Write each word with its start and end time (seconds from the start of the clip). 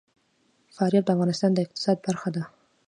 فاریاب 0.75 1.05
د 1.05 1.09
افغانستان 1.15 1.51
د 1.53 1.57
اقتصاد 1.65 1.97
برخه 2.07 2.29
ده. 2.35 2.43